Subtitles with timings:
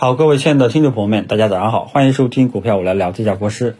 [0.00, 3.76] 好，各位亲爱的听众朋友们，大家早上好，欢迎收听股票我来聊，这家国师。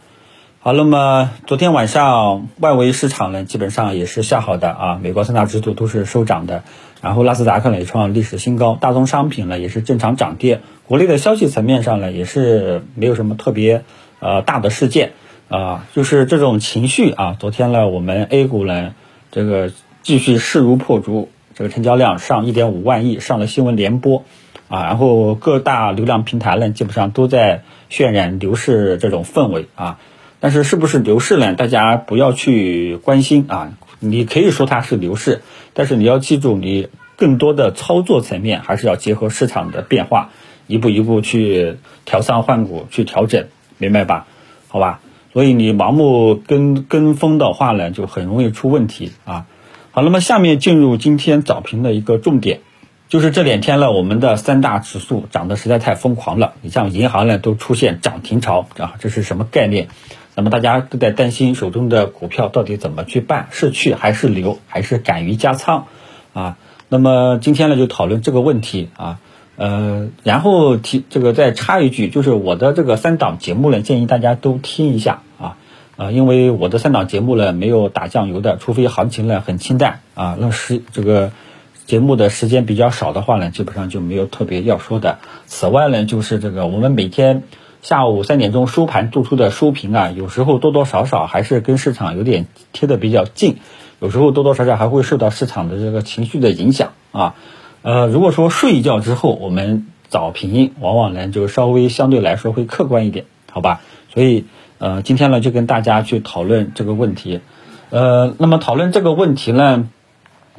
[0.59, 6.61] 好，那么昨天晚上外围市场呢，基本上也是下好的啊，美国三大指数都是收涨的，
[7.01, 10.61] 然后纳斯达克呢也创历史新高，大宗商品呢也是正常涨跌。
[10.87, 13.83] 国内的消息层面上呢，也是没有什么特别
[14.19, 15.13] 呃大的事件
[15.49, 17.35] 啊，就是这种情绪啊。
[17.39, 18.93] 昨天呢，我们 A 股呢
[19.31, 19.71] 这个
[20.03, 24.23] 继续势如破竹，这个成交量上一点五万亿，上了新闻联播
[24.71, 29.99] 啊，然后各大流量平台呢基本上都在渲染牛市这种氛围啊。
[30.39, 31.53] 但是是不是牛市呢？
[31.53, 33.73] 大家不要去关心啊！
[33.99, 40.31] 你可以说它是牛市，但是你要记住，你更多的操作层面还是要结合市场的变化，
[40.65, 44.25] 一步一步去调仓换股去调整，明白吧？
[44.67, 45.01] 好吧？
[45.31, 49.45] 所以你盲目跟跟风的话呢，就很容易出问题啊！
[49.91, 52.61] 好，那么下面进入今天早评的一个重点，
[53.11, 59.89] 就是这两天呢，我们的三大指数涨得实在太疯狂了，你像银行呢都出现涨停潮啊，这是什么概念？
[60.33, 65.87] 那么大家都在担心手中的股票到底怎么去办，是去还是留，还是敢于加仓
[66.31, 66.55] 啊？
[66.87, 69.19] 那么今天呢就讨论这个问题啊，
[69.57, 75.57] 呃，然后提这个再插一句，就是我的这个三档节目呢，建议大家都听一下啊
[75.97, 81.33] 啊，因为我的三档节目呢没有打酱油的，除非行情呢很清淡啊，那是这个
[81.85, 85.19] 节目的时间比较少的话呢，基本上就没有特别要说的。
[85.45, 87.43] 此外呢，就是这个我们每天。
[87.83, 93.57] 下午三点钟收盘做出的收评啊，有时候多多少少还是跟市场有点贴的比较近，
[93.99, 97.33] 有时候多多少少还会受到市场的这个情绪的影响啊。
[97.81, 103.81] 呃，如果说睡一觉之后我们早评，往往呢就稍微相对来说会客观一点，好吧？
[104.13, 104.45] 所以
[104.77, 107.39] 呃，今天呢就跟大家去讨论这个问题。
[107.89, 109.89] 呃，那么讨论这个问题呢，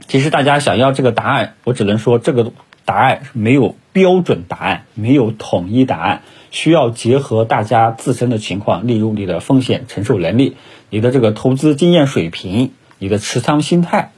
[0.07, 2.53] 其实大家想要这个答案，我只能说这个
[2.85, 6.23] 答案没有标准答案，没有统一答案。
[6.51, 10.57] 需要结合大家自身的情况，例如你的风险承受能力、
[10.91, 14.11] 你的这个投资经验水平、你的持仓心态，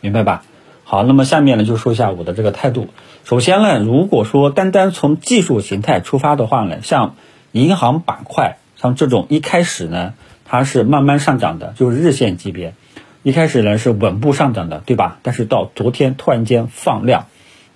[0.00, 0.44] 明白吧？
[0.84, 2.88] 好，那么下面呢就说一下我的这个态度。
[3.24, 7.16] 首先呢，如果说单单从技术形态出发的话呢，像
[7.50, 10.14] 银行板块，像这种一开始呢
[10.44, 12.74] 它是慢慢上涨的，就是日线级别，
[13.22, 15.18] 一开始呢是稳步上涨的，对吧？
[15.22, 17.28] 但是到昨天突然间放量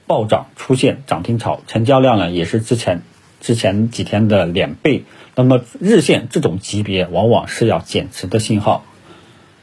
[0.07, 3.03] 暴涨，出现涨停潮，成交量呢也是之前。
[3.39, 5.05] 之前几天的两倍，
[5.37, 8.84] 那么日线这种级别往往是要减持的信号，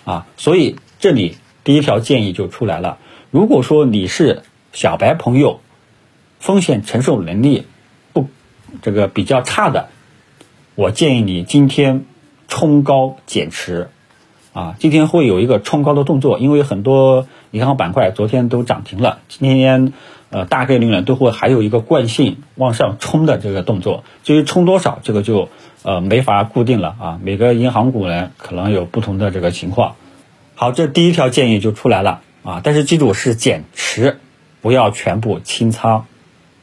[0.06, 3.00] 啊，所以这里第一条建议就出来了。
[3.32, 5.60] 如果说你是小白朋友，
[6.40, 7.66] 风险承受能力
[8.14, 8.30] 不
[8.84, 9.90] 这个比较差的，
[10.76, 12.06] 我建议你今天
[12.48, 13.90] 冲高减持，
[14.54, 19.94] 啊，今天会有一个冲高的动作，因为很多银行板块昨天都涨停了，今天。
[20.36, 25.50] 呃，大概率呢都会还有一个惯性往上冲的这个动作，至于冲多少，这个就
[25.84, 27.20] 呃没法固定了啊。
[27.22, 29.94] 每个银行股呢可能有不同的这个情况。
[30.56, 34.18] 好，这第一条建议就出来了啊，但是记住是减持，
[34.64, 36.08] 不要全部清仓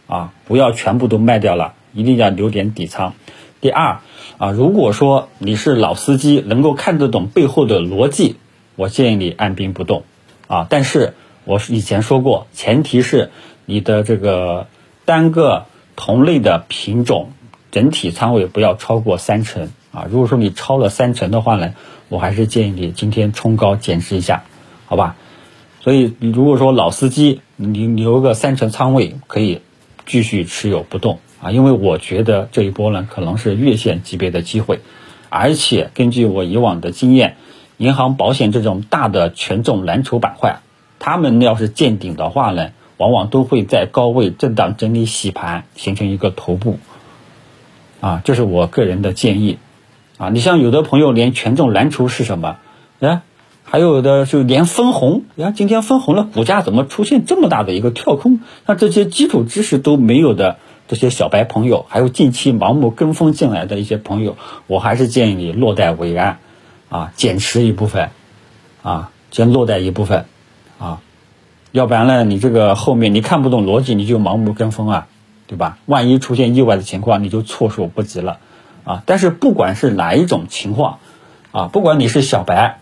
[0.09, 3.15] 啊，不要全部都卖掉了，一定要留点底仓。
[3.61, 4.01] 第二
[4.41, 8.37] 啊，如果说你是老司机，能够看得懂背后的逻辑，
[8.75, 10.03] 我建议你按兵不动
[10.49, 10.67] 啊。
[10.69, 11.13] 但是
[11.45, 13.31] 我以前说过，前提是。
[13.67, 14.67] 你的这个
[15.05, 17.31] 单个同类的品种
[17.71, 20.09] 整体仓位不要超过三成啊！
[20.11, 21.75] 如果说你超了三成的话呢，
[22.09, 24.43] 我还是建议你今天冲高减持一下，
[24.87, 25.15] 好吧？
[25.83, 29.61] 所以如果说老司机，你留个三成仓位可以
[30.05, 34.81] 继续持有不动啊，因为我觉得这一波呢可能是月线级别的机会，
[35.29, 37.37] 而且根据我以往的经验，
[37.77, 40.61] 银行、保险这种大的权重蓝筹板块，
[40.99, 42.71] 他们要是见顶的话呢？
[42.99, 46.79] 往往都会在高位震荡整理洗盘，形成一个头部，
[48.03, 49.57] 啊，这是我个人的建议，
[50.19, 52.59] 啊，你像有的朋友连权重蓝筹是什么，
[53.01, 53.23] 哎，
[53.65, 58.41] 还有的就连分红，呀，今天分红了，股价怎么出现这么大的一个跳空？
[58.67, 60.59] 那这些基础知识都没有的
[60.91, 66.41] 这些小白朋友，还有近期盲目跟风进来的一些朋友，我还是建议你落袋为安，
[66.89, 68.11] 啊，减持一部分，
[68.83, 70.25] 啊，先落袋一部分，
[70.81, 71.01] 啊。
[71.71, 75.07] 要不然呢，你这个后面你看不懂逻辑，你就盲目跟风啊，
[75.47, 75.79] 对吧？
[75.87, 78.41] 万一出现意外的情况，你就措手不及了
[78.83, 79.05] 啊！
[79.07, 80.99] 但是不管是哪一种情况
[81.53, 82.81] 啊，不管你是小白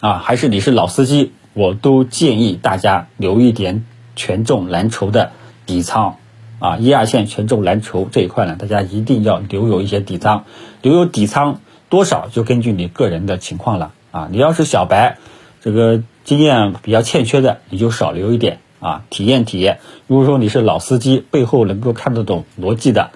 [0.00, 3.84] 啊，还是你是老司机，我都建议大家留一点
[4.16, 5.32] 权重蓝筹的
[5.66, 6.16] 底仓
[6.60, 10.44] 啊，一二线权重蓝筹这一块呢，大家一定要留有一些底仓，
[10.82, 14.28] 留有底仓多少就根据你个人的情况了啊！
[14.30, 15.18] 你要是小白，
[15.60, 16.02] 这个。
[16.22, 19.80] 经验比较欠缺的，你就少留一点啊，体验体验。
[20.06, 23.10] 如果说你是老司机，背后能够看得懂逻辑的，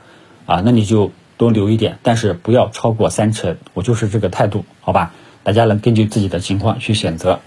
[0.47, 3.59] 啊，那你就多留一点，但是不要超过三成。
[3.75, 5.13] 我就是这个态度，好吧？
[5.45, 7.39] 大家能根据自己的情况去选择。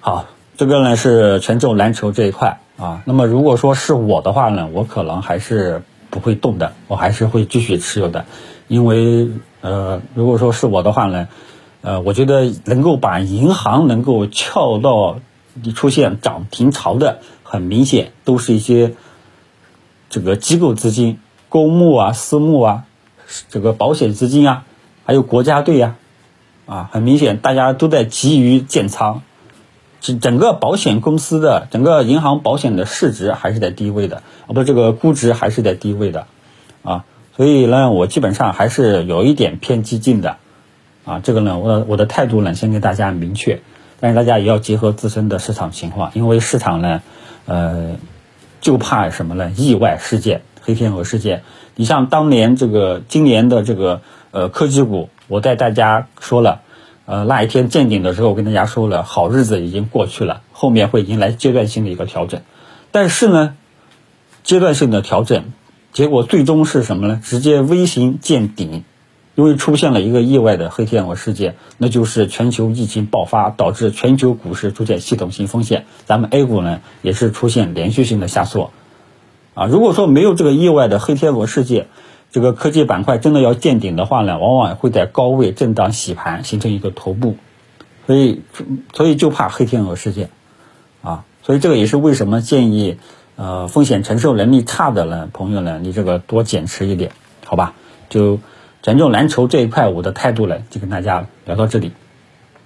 [0.00, 3.02] 好，这个呢是权重蓝筹这一块啊。
[3.04, 8.24] 那么如果说是我的话呢，我可能还是不会动的，我还是会继续持有的，
[8.68, 9.28] 因为
[9.60, 11.28] 呃，如果说是我的话呢。
[11.82, 15.20] 呃，我觉得能够把银行能够撬到
[15.76, 18.94] 出现涨停潮的，很明显都是一些
[20.10, 22.84] 这个机构资金、公募啊、私募啊、
[23.50, 24.64] 这个保险资金啊，
[25.04, 25.94] 还有国家队呀，
[26.66, 29.22] 啊，很明显大家都在急于建仓，
[30.06, 36.26] 整整个保险公司的整个银行保险的市值还是在低位的，啊，不，这个估值还是在低位的，
[36.84, 37.04] 啊，
[37.36, 40.36] 所以呢，我基本上还是有一点偏激进的。
[41.04, 43.60] 啊，这个呢，我我的态度呢，先给大家明确，
[44.00, 47.00] 但是大家也要结合自身的市场情况，因为市场呢，
[47.44, 47.94] 呃，
[48.60, 49.52] 就怕什么呢？
[49.56, 51.44] 意外事件、黑天鹅事件。
[51.76, 54.00] 你像当年这个今年的这个
[54.32, 56.62] 呃科技股，我带大家说了，
[57.06, 62.42] 呃那一天见顶的时候，我跟大家说了，好日子已经过去了，后面会迎来阶段性的一个调整。
[62.90, 63.54] 但是呢，
[64.42, 65.44] 阶段性的调整，
[65.92, 67.20] 结果最终是什么呢？
[67.24, 68.84] 直接微型见顶。
[69.36, 75.84] 因为出现了一个意外的黑天鹅事件，那就是全球疫情爆发，导致全球股市出现系统性风险。
[76.06, 78.72] 咱们 A 股呢也是出现连续性的下挫。
[79.52, 81.88] 啊，如果说没有这个意外的黑天鹅事件，
[82.32, 87.36] 这个科技板块真的要见顶的话呢，往往会在高位震荡洗盘，形成一个头部。
[88.06, 88.42] 所以，
[88.92, 90.30] 所以就怕黑天鹅事件。
[91.02, 92.98] 啊，所以这个也是为什么建议，
[93.36, 97.12] 呃，风险承受能力差的呢朋友呢，你这个多减持一点，
[97.44, 97.74] 好吧？
[98.08, 98.38] 就。
[98.82, 101.90] 权重蓝筹这一块，我的态度呢，就跟大家聊到这里。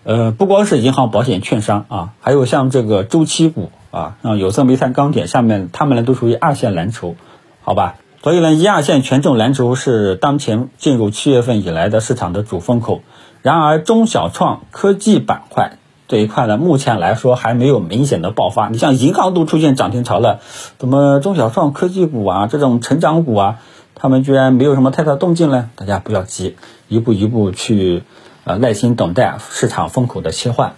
[0.05, 7.17] 呃，不光是银行、保险、券商啊，还有像这个周期股啊，像有色、煤炭、钢铁，下面他们呢都属于二线蓝筹，
[7.63, 7.95] 好吧？
[8.23, 13.01] 所以呢，一二线权重蓝筹是当前进入七月份以来的市场的主风口。
[13.43, 18.69] 然而，中小创科技板块这一块呢，目前来说还没有明显的爆发。
[18.69, 20.41] 你像银行都出现涨停潮了，
[20.77, 23.59] 怎么中小创科技股啊，这种成长股啊？
[23.95, 25.71] 他们居然没有什么太大动静呢？
[25.75, 26.57] 大家不要急，
[26.89, 28.03] 一步一步去，
[28.45, 30.75] 呃，耐心等待市场风口的切换，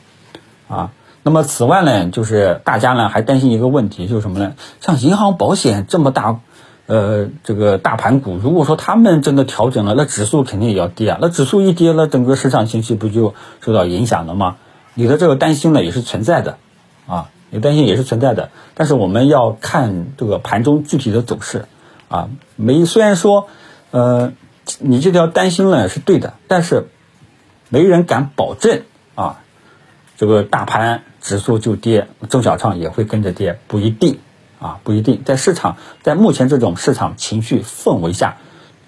[0.69, 0.91] 啊，
[1.23, 4.55] 那么此外呢，就是大家呢还担心一个问题，就是什么呢？
[4.81, 6.41] 像银行、保险这么大，
[6.93, 11.19] 呃，这个大盘股，如果说他们真的调整了，那指数肯定也要跌啊。
[11.23, 14.57] 那指数一跌了，整个市场情绪不就受到影响了吗？
[14.93, 16.59] 你的这个担心呢也是存在的，
[17.07, 18.51] 啊，你担心也是存在的。
[18.75, 21.65] 但是我们要看这个盘中具体的走势。
[22.09, 23.49] 啊，没虽然说，
[23.91, 24.35] 呃，
[24.79, 26.89] 你这条担心呢是对的，但是
[27.71, 28.83] 没人敢保证
[29.15, 29.41] 啊，
[30.19, 34.19] 这个大盘指数就跌，中小创也会跟着跌，不一定
[34.63, 35.23] 啊，不一定。
[35.25, 38.39] 在市场在目前这种市场情绪氛围下，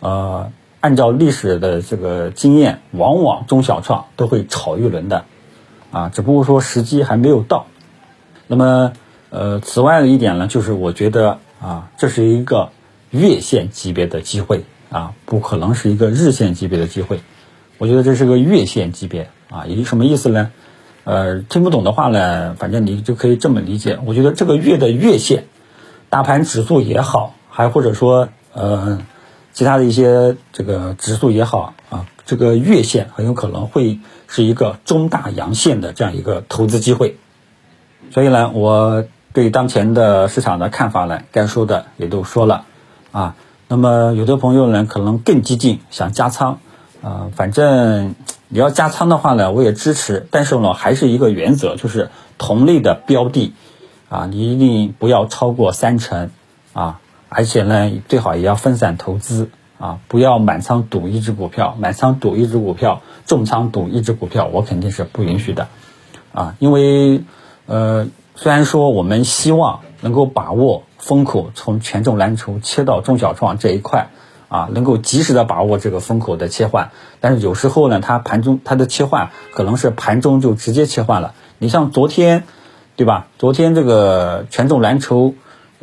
[0.00, 0.50] 呃，
[0.80, 5.24] 按照历史的这个经验，往往中小创都会炒一轮的，
[5.90, 7.66] 啊，只不过说时机还没有到。
[8.46, 8.92] 那么，
[9.28, 12.70] 呃，此外的一点呢，就是我觉得啊，这是一个。
[13.10, 17.20] 月线级别的机会啊，不可能是一个日线级别的机会。
[17.78, 20.50] 我觉得这是个月线级别啊，也就什么意思呢？
[21.04, 24.00] 呃，听不懂的话呢，反正你就可以这么理解。
[24.04, 25.44] 我觉得这个月的月线，
[26.14, 29.00] 大盘指数也好，还或者说呃
[29.52, 37.16] 其他的一些这个指数也好啊，这个月线很有可能会是一个中大阳线的这样一个投资机会。
[38.12, 42.64] 所以呢，我对当前的市场的看法呢，该说的也都说了。
[43.10, 43.34] 啊，
[43.66, 46.60] 那么有的朋友呢可能更激进，想加仓，
[47.02, 48.14] 啊，反正
[48.46, 53.52] 你要加仓的话呢，我也支持，但是呢还是一个原则，就是同类的标的，
[54.14, 56.30] 啊，你一定不要超过三成，
[56.72, 65.66] 啊，而且呢最好也要分散投资，啊，不要满仓赌一只股票，满仓赌一只股票，重仓赌一只股票，我肯定是不允许的，
[66.32, 67.24] 啊，因为
[67.66, 68.06] 呃
[68.36, 70.84] 虽然说我们希望能够把握。
[71.04, 74.08] 风口从权重蓝筹切到中小创这一块，
[74.48, 76.92] 啊，能够及时的把握这个风口的切换。
[77.20, 81.34] 但是有时候呢，它盘中它的切换可能是盘中就直接切换了。
[81.58, 82.44] 你像昨天，
[82.96, 83.26] 对吧？
[83.38, 85.34] 昨天这个权重蓝筹，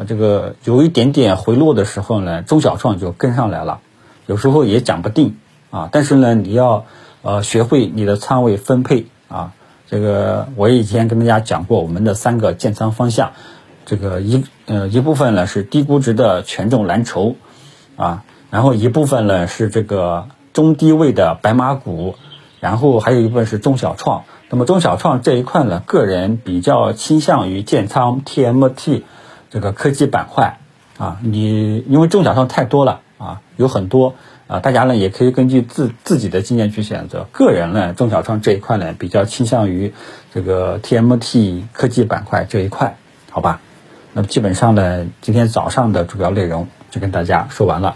[0.08, 3.82] 这个有一点点回落的时候呢，中小创就跟上来了。
[4.28, 5.36] 有时候也讲不定
[5.72, 5.90] 啊。
[5.92, 6.86] 但是呢，你要
[7.22, 9.52] 呃学会你的仓位分配啊。
[9.88, 13.34] 这个我以前跟大家讲过我们的三个建仓方向。
[13.84, 17.36] 这个一呃一部分呢是低估值的权重蓝筹，
[17.98, 22.16] 啊，然后一部分呢是这个中低位的白马股，
[22.62, 24.24] 然后还有一部分是中小创。
[24.54, 29.04] 那么中小创这一块呢，个人比较倾向于建仓 TMT
[29.50, 30.58] 这个科技板块
[30.98, 34.14] 啊，你因为中小创太多了啊，有很多
[34.48, 37.28] 啊，大家呢也可以根据自自己的经验去选择。
[37.32, 39.94] 个人呢，中小创这一块呢，比较倾向于
[40.34, 42.98] 这个 TMT 科技板块这一块，
[43.30, 43.62] 好吧？
[44.12, 47.96] 那么基本上呢，今天早上的主要内容就跟大家说完了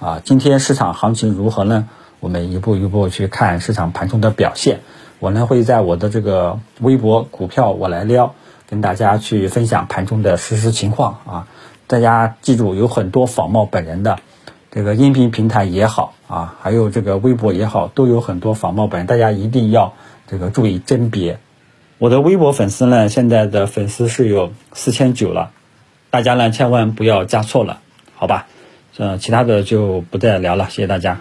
[0.00, 0.20] 啊。
[0.24, 1.88] 今天市场行情如何呢？
[2.18, 4.80] 我们一步一步去看市场盘中的表现。
[5.22, 8.34] 我呢会在我的这个微博股票我来撩，
[8.68, 11.46] 跟大家去分享盘中的实时情况啊。
[11.86, 14.18] 大家记住，有很多仿冒本人的
[14.72, 19.94] 这个音频平台也好啊，还有这个微博也好，都有很多仿冒本人，大家一定要
[20.26, 21.38] 这个注意甄别。
[21.98, 25.52] 我的微博粉丝呢，现在的粉丝是有四千九了，
[26.10, 27.78] 大家呢千万不要加错了，
[28.16, 28.48] 好吧？
[28.96, 31.20] 呃，其他的就不再聊了，谢谢大家。